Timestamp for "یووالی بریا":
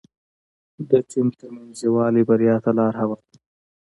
1.85-2.55